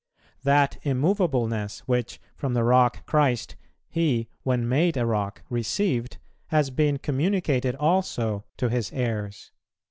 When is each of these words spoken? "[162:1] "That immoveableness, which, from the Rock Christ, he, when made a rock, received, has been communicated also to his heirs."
"[162:1] 0.39 0.43
"That 0.45 0.77
immoveableness, 0.83 1.79
which, 1.81 2.19
from 2.35 2.55
the 2.55 2.63
Rock 2.63 3.05
Christ, 3.05 3.55
he, 3.87 4.29
when 4.41 4.67
made 4.67 4.97
a 4.97 5.05
rock, 5.05 5.43
received, 5.47 6.17
has 6.47 6.71
been 6.71 6.97
communicated 6.97 7.75
also 7.75 8.43
to 8.57 8.69
his 8.69 8.91
heirs." 8.93 9.51